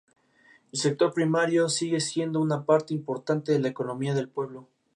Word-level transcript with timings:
El 0.71 0.79
sector 0.79 1.13
primario 1.13 1.69
sigue 1.69 1.99
siendo 1.99 2.39
una 2.41 2.65
parte 2.65 2.91
importante 2.95 3.51
de 3.51 3.59
la 3.59 3.67
economía 3.67 4.15
del 4.15 4.29
pueblo. 4.29 4.67